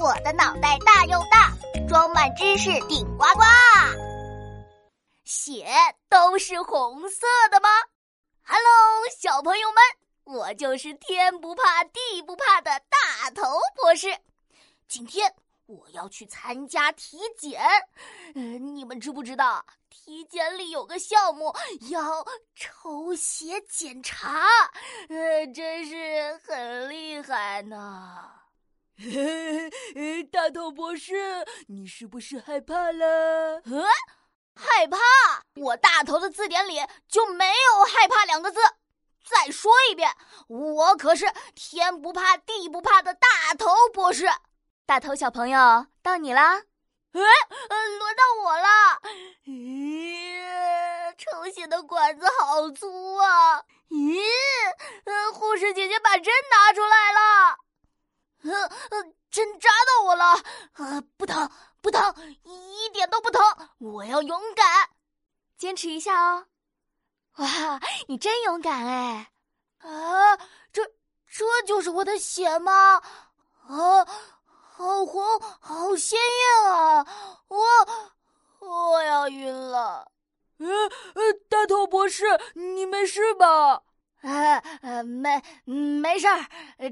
[0.00, 1.52] 我的脑袋大又大，
[1.86, 3.42] 装满知识顶呱呱。
[5.24, 5.66] 血
[6.08, 7.68] 都是红色的吗
[8.42, 9.82] ？Hello，小朋友们，
[10.24, 13.42] 我就是天不怕地不怕的大头
[13.76, 14.16] 博士。
[14.88, 15.30] 今天
[15.66, 17.60] 我要去参加体检，
[18.34, 21.54] 嗯，你们知不知道体检里有个项目
[21.90, 22.24] 要
[22.54, 24.46] 抽血检查？
[25.10, 28.39] 呃，真是很厉害呢。
[30.22, 33.60] 大头博士，你是不是害怕了？
[33.64, 33.84] 嗯，
[34.54, 34.98] 害怕？
[35.56, 38.60] 我大头的字典里就没有“害怕”两个字。
[39.24, 40.10] 再说一遍，
[40.48, 44.26] 我可是天不怕地不怕的大头博士。
[44.86, 46.62] 大头小朋友，到你啦！
[47.12, 49.00] 哎，轮到我了。
[49.44, 53.62] 咦，抽血的管子好粗啊！
[53.90, 54.20] 咦，
[55.32, 57.58] 护士姐姐把针拿出来了。
[58.42, 60.24] 呃呃，针扎到我了，
[60.72, 63.40] 啊，不疼不疼，一点都不疼。
[63.78, 64.90] 我要勇敢，
[65.56, 66.46] 坚持一下哦。
[67.36, 69.32] 哇，你真勇敢哎！
[69.78, 70.36] 啊，
[70.72, 70.84] 这
[71.26, 73.00] 这就是我的血吗？
[73.68, 74.04] 啊，
[74.44, 77.06] 好红，好鲜艳啊！
[77.48, 77.66] 我
[78.58, 80.10] 我要晕了。
[80.58, 80.66] 呃
[81.14, 83.82] 呃，大头博士，你没事吧？
[84.22, 86.44] 呃呃，没没事儿，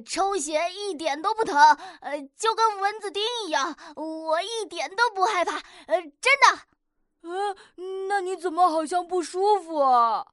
[0.07, 1.57] 抽血一点都不疼，
[2.01, 5.57] 呃，就跟蚊子叮一样，我一点都不害怕，
[5.87, 6.59] 呃，真的。
[7.21, 7.55] 呃，
[8.09, 10.25] 那你怎么好像不舒服啊？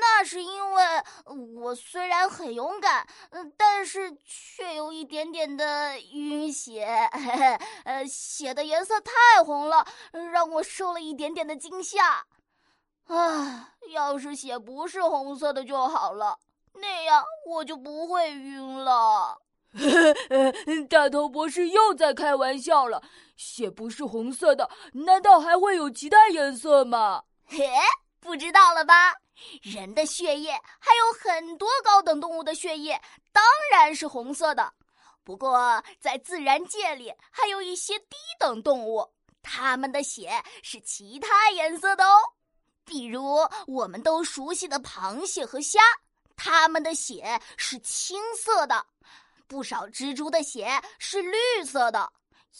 [0.00, 0.84] 那是因为
[1.60, 3.06] 我虽然很勇敢，
[3.58, 6.84] 但是却有一点点的晕血，
[7.84, 9.84] 呃，血的颜色太红了，
[10.32, 12.24] 让我受了一点点的惊吓。
[13.10, 16.38] 啊，要是血不是红色的就好了，
[16.74, 19.36] 那样我就不会晕了。
[20.88, 23.02] 大头博士又在开玩笑了，
[23.36, 27.24] 血不是红色的，难道还会有其他颜色吗？
[27.46, 27.68] 嘿，
[28.20, 29.16] 不知道了吧？
[29.62, 33.00] 人的血液还有很多高等动物的血液，
[33.32, 33.42] 当
[33.72, 34.72] 然是红色的。
[35.24, 39.08] 不过在自然界里，还有一些低等动物，
[39.42, 40.30] 它们的血
[40.62, 42.16] 是其他颜色的哦。
[42.90, 45.78] 比如我们都熟悉的螃蟹和虾，
[46.34, 48.84] 它们的血是青色的；
[49.46, 50.68] 不少蜘蛛的血
[50.98, 52.10] 是绿色的；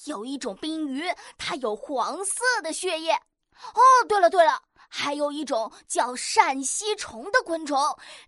[0.04, 1.02] 有一种冰鱼，
[1.36, 3.12] 它有黄色的血液。
[3.12, 7.76] 哦，对了对了，还有一种叫扇吸虫的昆虫，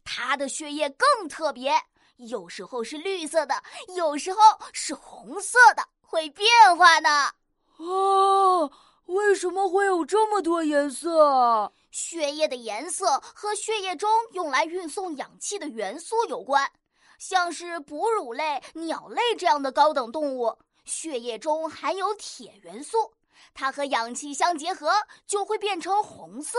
[0.03, 1.73] 它的血液更特别，
[2.17, 3.63] 有时候是绿色的，
[3.95, 4.41] 有时候
[4.73, 7.31] 是红色的，会变化呢。
[7.77, 8.69] 哦，
[9.07, 11.71] 为什么会有这么多颜色啊？
[11.93, 16.73] 血液的颜色和血液中用来运送氧气的元素有关，
[17.19, 23.13] 像是哺乳类、鸟类这样的高等动物，血液中含有铁元素，
[23.53, 24.91] 它和氧气相结合
[25.27, 26.59] 就会变成红色，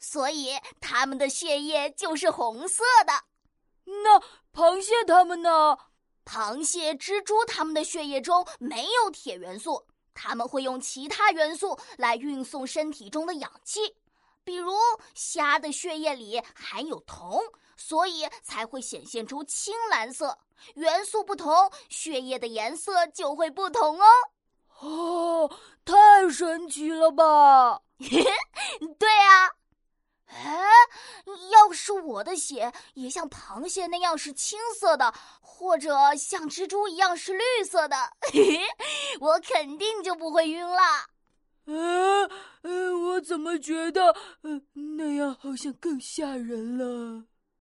[0.00, 3.12] 所以它们的血液就是红色的。
[3.84, 4.18] 那
[4.52, 5.76] 螃蟹它们呢？
[6.24, 13.96] 螃蟹、蜘蛛它们的血液中没有铁元素，它们会用其他元素来运送身体中的氧气。
[14.44, 14.72] 比如
[15.14, 17.40] 虾的血液里含有铜，
[17.76, 20.38] 所以才会显现出青蓝色。
[20.74, 24.06] 元素不同，血液的颜色就会不同哦。
[24.80, 25.50] 哦，
[25.84, 27.80] 太神奇了吧！
[27.98, 29.50] 对啊。
[30.26, 30.62] 哎，
[31.50, 37.96] 要是我的血也像螃蟹那样是青色的，或者像蜘蛛一样是绿色的，
[39.20, 40.80] 我肯定就不会晕了。
[41.66, 42.28] 呃，
[42.62, 44.60] 呃，我怎么觉得，呃，
[44.96, 47.26] 那样好像更吓人了？